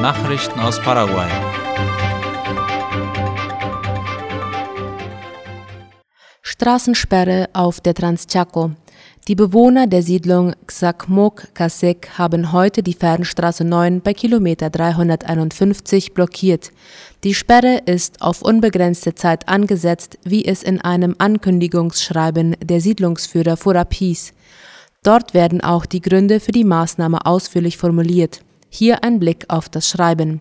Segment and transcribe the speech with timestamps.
[0.00, 1.28] Nachrichten aus Paraguay.
[6.40, 8.70] Straßensperre auf der Transchaco.
[9.28, 16.72] Die Bewohner der Siedlung Xakmok Kasek haben heute die Fernstraße 9 bei Kilometer 351 blockiert.
[17.22, 23.92] Die Sperre ist auf unbegrenzte Zeit angesetzt, wie es in einem Ankündigungsschreiben der Siedlungsführer vorab
[23.92, 24.32] hieß.
[25.02, 28.40] Dort werden auch die Gründe für die Maßnahme ausführlich formuliert.
[28.72, 30.40] Hier ein Blick auf das Schreiben.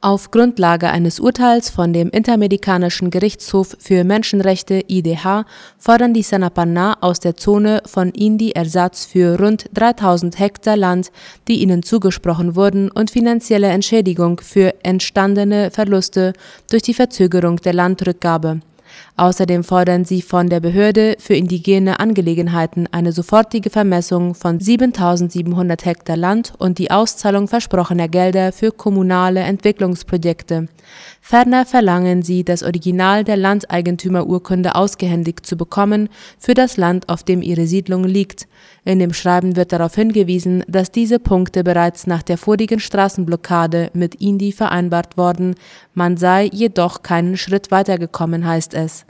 [0.00, 5.44] Auf Grundlage eines Urteils von dem Interamerikanischen Gerichtshof für Menschenrechte IDH
[5.76, 11.10] fordern die Sanapaná aus der Zone von Indi Ersatz für rund 3000 Hektar Land,
[11.48, 16.32] die ihnen zugesprochen wurden, und finanzielle Entschädigung für entstandene Verluste
[16.70, 18.60] durch die Verzögerung der Landrückgabe.
[19.20, 26.16] Außerdem fordern sie von der Behörde für indigene Angelegenheiten eine sofortige Vermessung von 7.700 Hektar
[26.16, 30.68] Land und die Auszahlung versprochener Gelder für kommunale Entwicklungsprojekte.
[31.20, 37.42] Ferner verlangen sie, das Original der Landeigentümerurkunde ausgehändigt zu bekommen für das Land, auf dem
[37.42, 38.48] ihre Siedlung liegt.
[38.86, 44.14] In dem Schreiben wird darauf hingewiesen, dass diese Punkte bereits nach der vorigen Straßenblockade mit
[44.14, 45.56] Indi vereinbart worden,
[45.92, 49.04] man sei jedoch keinen Schritt weitergekommen, heißt es.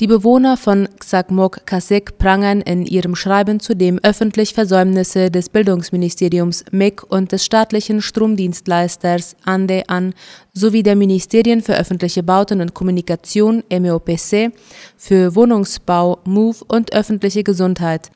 [0.00, 7.02] Die Bewohner von Xakmok Kasek prangern in ihrem Schreiben zudem öffentlich Versäumnisse des Bildungsministeriums MEC
[7.02, 10.14] und des staatlichen Stromdienstleisters ANDE an,
[10.54, 14.52] sowie der Ministerien für öffentliche Bauten und Kommunikation MEOPC,
[14.96, 18.10] für Wohnungsbau MOVE und öffentliche Gesundheit.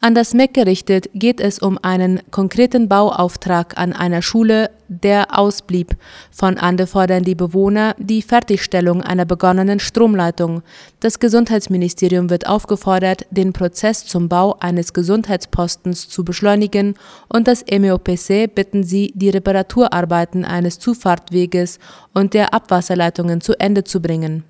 [0.00, 5.96] An das MEC gerichtet geht es um einen konkreten Bauauftrag an einer Schule, der ausblieb.
[6.30, 10.62] Von Ande fordern die Bewohner die Fertigstellung einer begonnenen Stromleitung.
[11.00, 16.94] Das Gesundheitsministerium wird aufgefordert, den Prozess zum Bau eines Gesundheitspostens zu beschleunigen
[17.28, 21.78] und das MEOPC bitten sie, die Reparaturarbeiten eines Zufahrtweges
[22.14, 24.44] und der Abwasserleitungen zu Ende zu bringen.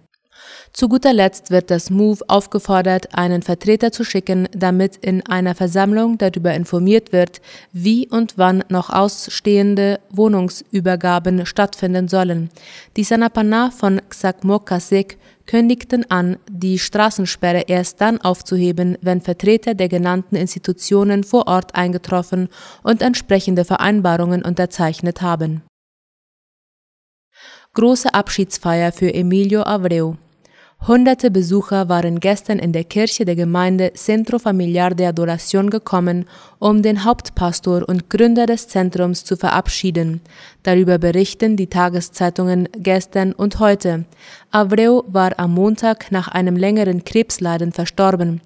[0.72, 6.19] Zu guter Letzt wird das MOVE aufgefordert, einen Vertreter zu schicken, damit in einer Versammlung
[6.19, 7.41] darüber informiert wird,
[7.72, 12.50] wie und wann noch ausstehende Wohnungsübergaben stattfinden sollen.
[12.97, 20.37] Die Sanapana von Xakmokasek kündigten an, die Straßensperre erst dann aufzuheben, wenn Vertreter der genannten
[20.37, 22.48] Institutionen vor Ort eingetroffen
[22.82, 25.62] und entsprechende Vereinbarungen unterzeichnet haben.
[27.75, 30.15] Große Abschiedsfeier für Emilio Abreu
[30.87, 36.25] Hunderte Besucher waren gestern in der Kirche der Gemeinde Centro Familiar de Adoración gekommen,
[36.61, 40.21] um den Hauptpastor und Gründer des Zentrums zu verabschieden.
[40.62, 44.05] Darüber berichten die Tageszeitungen gestern und heute.
[44.50, 48.41] Abreu war am Montag nach einem längeren Krebsleiden verstorben.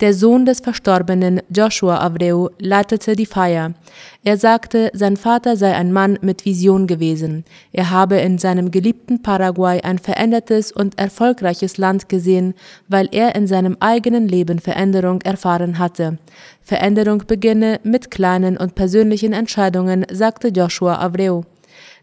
[0.00, 3.74] Der Sohn des Verstorbenen, Joshua Abreu, leitete die Feier.
[4.22, 7.44] Er sagte, sein Vater sei ein Mann mit Vision gewesen.
[7.72, 12.54] Er habe in seinem geliebten Paraguay ein verändertes und erfolgreiches Land gesehen,
[12.88, 16.18] weil er in seinem eigenen Leben Veränderung erfahren hatte.
[16.62, 21.42] Veränderung beginne mit kleinen und persönlichen Entscheidungen, sagte Joshua Abreu.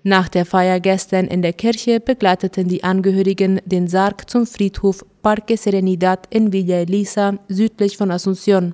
[0.03, 5.57] Nach der Feier gestern in der Kirche begleiteten die Angehörigen den Sarg zum Friedhof Parque
[5.57, 8.73] Serenidad in Villa Elisa südlich von Asunción.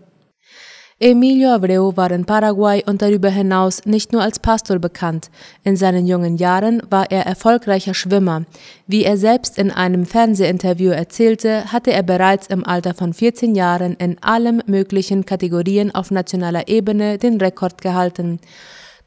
[1.04, 5.32] Emilio Abreu war in Paraguay und darüber hinaus nicht nur als Pastor bekannt.
[5.64, 8.44] In seinen jungen Jahren war er erfolgreicher Schwimmer.
[8.86, 13.96] Wie er selbst in einem Fernsehinterview erzählte, hatte er bereits im Alter von 14 Jahren
[13.96, 18.40] in allen möglichen Kategorien auf nationaler Ebene den Rekord gehalten.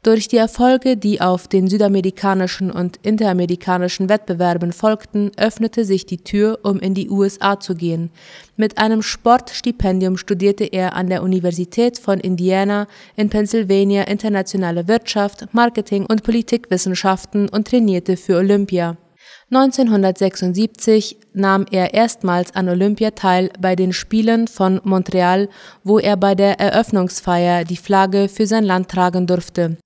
[0.05, 6.59] Durch die Erfolge, die auf den südamerikanischen und interamerikanischen Wettbewerben folgten, öffnete sich die Tür,
[6.61, 8.11] um in die USA zu gehen.
[8.55, 12.85] Mit einem Sportstipendium studierte er an der Universität von Indiana
[13.15, 18.97] in Pennsylvania internationale Wirtschaft, Marketing und Politikwissenschaften und trainierte für Olympia.
[19.49, 25.49] 1976 nahm er erstmals an Olympia teil bei den Spielen von Montreal,
[25.83, 29.77] wo er bei der Eröffnungsfeier die Flagge für sein Land tragen durfte.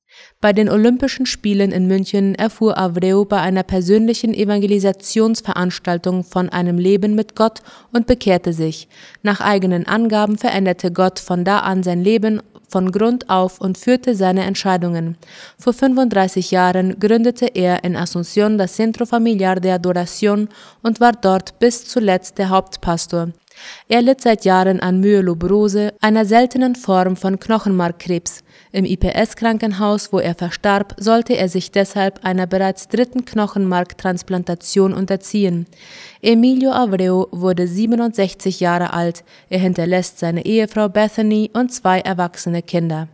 [0.42, 7.16] Bei den Olympischen Spielen in München erfuhr Abreu bei einer persönlichen Evangelisationsveranstaltung von einem Leben
[7.16, 7.62] mit Gott
[7.92, 8.88] und bekehrte sich.
[9.22, 14.16] Nach eigenen Angaben veränderte Gott von da an sein Leben von Grund auf und führte
[14.16, 15.18] seine Entscheidungen.
[15.58, 20.48] Vor 35 Jahren gründete er in Asunción das Centro Familiar de Adoración
[20.84, 23.30] und war dort bis zuletzt der Hauptpastor.
[23.88, 28.44] Er litt seit Jahren an Myelobrose, einer seltenen Form von Knochenmarkkrebs.
[28.72, 35.66] Im IPS-Krankenhaus, wo er verstarb, sollte er sich deshalb einer bereits dritten Knochenmarktransplantation unterziehen.
[36.22, 39.24] Emilio Abreu wurde 67 Jahre alt.
[39.50, 43.08] Er hinterlässt seine Ehefrau Bethany und zwei erwachsene Kinder.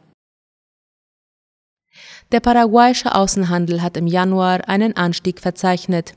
[2.31, 6.13] Der paraguayische Außenhandel hat im Januar einen Anstieg verzeichnet.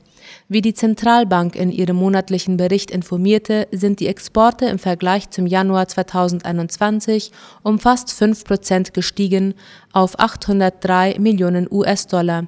[0.47, 5.87] Wie die Zentralbank in ihrem monatlichen Bericht informierte, sind die Exporte im Vergleich zum Januar
[5.87, 7.31] 2021
[7.63, 9.53] um fast 5 Prozent gestiegen
[9.93, 12.45] auf 803 Millionen US-Dollar.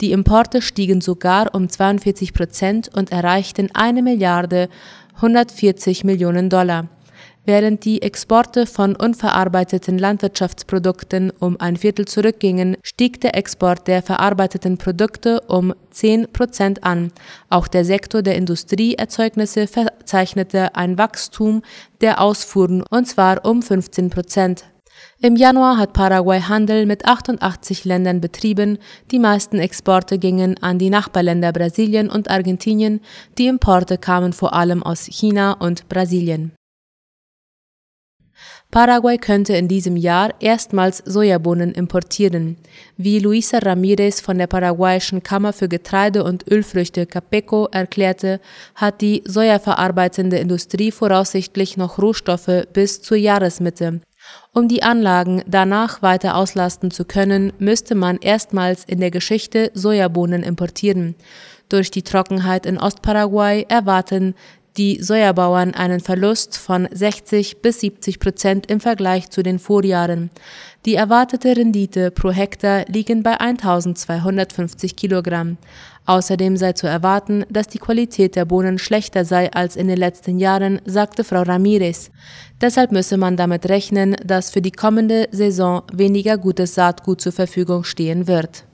[0.00, 4.68] Die Importe stiegen sogar um 42 Prozent und erreichten eine Milliarde
[5.16, 6.86] 140 Millionen Dollar.
[7.52, 14.78] Während die Exporte von unverarbeiteten Landwirtschaftsprodukten um ein Viertel zurückgingen, stieg der Export der verarbeiteten
[14.78, 17.10] Produkte um 10 Prozent an.
[17.48, 21.62] Auch der Sektor der Industrieerzeugnisse verzeichnete ein Wachstum
[22.00, 24.66] der Ausfuhren, und zwar um 15 Prozent.
[25.20, 28.78] Im Januar hat Paraguay Handel mit 88 Ländern betrieben.
[29.10, 33.00] Die meisten Exporte gingen an die Nachbarländer Brasilien und Argentinien.
[33.38, 36.52] Die Importe kamen vor allem aus China und Brasilien.
[38.70, 42.56] Paraguay könnte in diesem Jahr erstmals Sojabohnen importieren.
[42.96, 48.40] Wie Luisa Ramirez von der paraguayischen Kammer für Getreide und Ölfrüchte Capeco erklärte,
[48.76, 54.02] hat die sojaverarbeitende Industrie voraussichtlich noch Rohstoffe bis zur Jahresmitte.
[54.52, 60.44] Um die Anlagen danach weiter auslasten zu können, müsste man erstmals in der Geschichte Sojabohnen
[60.44, 61.16] importieren.
[61.68, 64.34] Durch die Trockenheit in Ostparaguay erwarten
[64.76, 70.30] die Sojabauern einen Verlust von 60 bis 70 Prozent im Vergleich zu den Vorjahren.
[70.86, 75.58] Die erwartete Rendite pro Hektar liegen bei 1250 Kilogramm.
[76.06, 80.38] Außerdem sei zu erwarten, dass die Qualität der Bohnen schlechter sei als in den letzten
[80.38, 82.10] Jahren, sagte Frau Ramirez.
[82.60, 87.84] Deshalb müsse man damit rechnen, dass für die kommende Saison weniger gutes Saatgut zur Verfügung
[87.84, 88.64] stehen wird.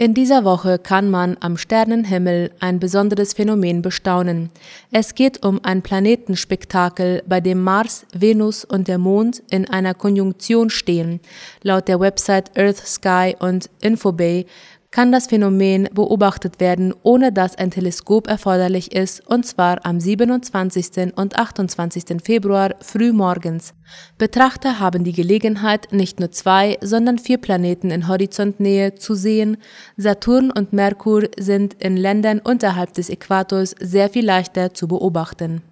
[0.00, 4.48] In dieser Woche kann man am Sternenhimmel ein besonderes Phänomen bestaunen.
[4.90, 10.70] Es geht um ein Planetenspektakel, bei dem Mars, Venus und der Mond in einer Konjunktion
[10.70, 11.20] stehen.
[11.62, 14.46] Laut der Website Earth Sky und Infobay
[14.90, 21.14] kann das Phänomen beobachtet werden, ohne dass ein Teleskop erforderlich ist, und zwar am 27.
[21.16, 22.22] und 28.
[22.22, 23.74] Februar frühmorgens.
[24.18, 29.58] Betrachter haben die Gelegenheit, nicht nur zwei, sondern vier Planeten in Horizontnähe zu sehen.
[29.96, 35.62] Saturn und Merkur sind in Ländern unterhalb des Äquators sehr viel leichter zu beobachten.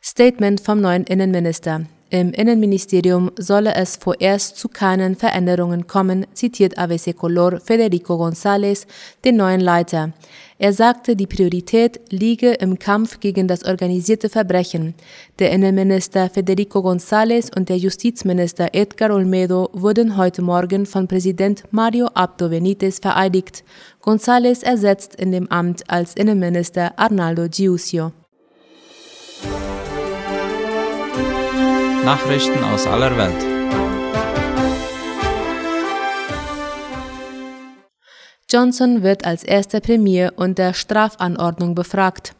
[0.00, 1.86] Statement vom neuen Innenminister.
[2.14, 8.86] Im Innenministerium solle es vorerst zu keinen Veränderungen kommen, zitiert ABC Color Federico González,
[9.24, 10.12] den neuen Leiter.
[10.56, 14.94] Er sagte, die Priorität liege im Kampf gegen das organisierte Verbrechen.
[15.40, 22.06] Der Innenminister Federico González und der Justizminister Edgar Olmedo wurden heute Morgen von Präsident Mario
[22.14, 23.64] Abdo Benitez vereidigt.
[24.00, 28.12] González ersetzt in dem Amt als Innenminister Arnaldo Giusio.
[32.04, 33.42] Nachrichten aus aller Welt.
[38.50, 42.34] Johnson wird als erster Premier unter Strafanordnung befragt.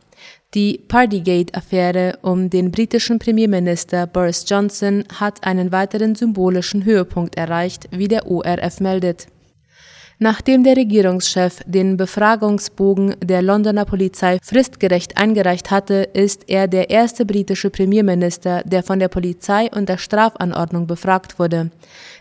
[0.52, 8.08] Die Partygate-Affäre um den britischen Premierminister Boris Johnson hat einen weiteren symbolischen Höhepunkt erreicht, wie
[8.08, 9.28] der ORF meldet.
[10.20, 17.26] Nachdem der Regierungschef den Befragungsbogen der Londoner Polizei fristgerecht eingereicht hatte, ist er der erste
[17.26, 21.70] britische Premierminister, der von der Polizei unter Strafanordnung befragt wurde.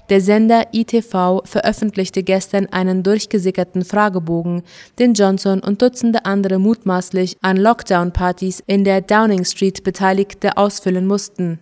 [0.09, 4.63] Der Sender ITV veröffentlichte gestern einen durchgesickerten Fragebogen,
[4.97, 11.59] den Johnson und Dutzende andere mutmaßlich an Lockdown-Partys in der Downing Street Beteiligte ausfüllen mussten.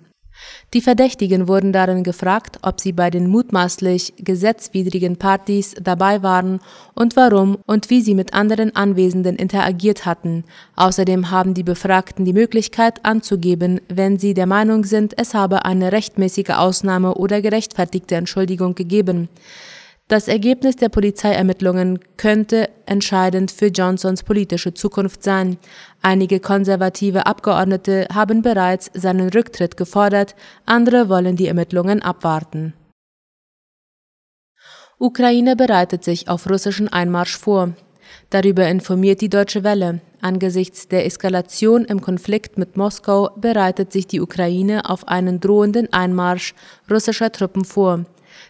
[0.73, 6.59] Die Verdächtigen wurden darin gefragt, ob sie bei den mutmaßlich gesetzwidrigen Partys dabei waren
[6.93, 10.45] und warum und wie sie mit anderen Anwesenden interagiert hatten.
[10.75, 15.91] Außerdem haben die Befragten die Möglichkeit anzugeben, wenn sie der Meinung sind, es habe eine
[15.91, 19.29] rechtmäßige Ausnahme oder gerechtfertigte Entschuldigung gegeben.
[20.11, 25.57] Das Ergebnis der Polizeiermittlungen könnte entscheidend für Johnsons politische Zukunft sein.
[26.01, 32.73] Einige konservative Abgeordnete haben bereits seinen Rücktritt gefordert, andere wollen die Ermittlungen abwarten.
[34.99, 37.71] Ukraine bereitet sich auf russischen Einmarsch vor.
[38.31, 40.01] Darüber informiert die Deutsche Welle.
[40.19, 46.53] Angesichts der Eskalation im Konflikt mit Moskau bereitet sich die Ukraine auf einen drohenden Einmarsch
[46.89, 48.03] russischer Truppen vor.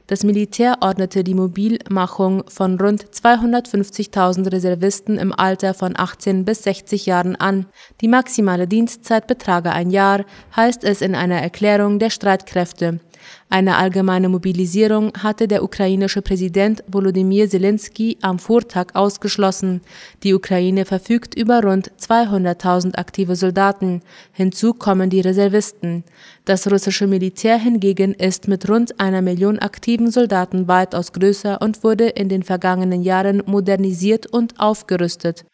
[0.08, 7.06] Das Militär ordnete die Mobilmachung von rund 250.000 Reservisten im Alter von 18 bis 60
[7.06, 7.66] Jahren an.
[8.02, 13.00] Die maximale Dienstzeit betrage ein Jahr, heißt es in einer Erklärung der Streitkräfte.
[13.50, 19.82] Eine allgemeine Mobilisierung hatte der ukrainische Präsident Volodymyr Zelensky am Vortag ausgeschlossen.
[20.24, 24.02] Die Ukraine verfügt über rund 200.000 aktive Soldaten.
[24.32, 26.04] Hinzu kommen die Reservisten.
[26.46, 32.08] Das russische Militär hingegen ist mit rund einer Million aktiven Soldaten weitaus größer und wurde
[32.08, 35.46] in den vergangenen Jahren modernisiert und aufgerüstet.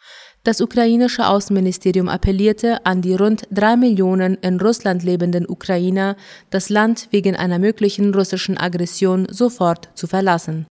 [0.47, 6.15] Das ukrainische Außenministerium appellierte an die rund drei Millionen in Russland lebenden Ukrainer,
[6.51, 10.65] das Land wegen einer möglichen russischen Aggression sofort zu verlassen.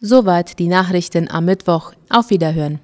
[0.00, 1.92] Soweit die Nachrichten am Mittwoch.
[2.10, 2.80] Auf Wiederhören.